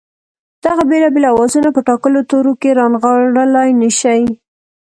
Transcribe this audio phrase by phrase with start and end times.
[0.65, 4.21] دغه بېلابېل آوازونه په ټاکلو تورو کې رانغاړلای نه شي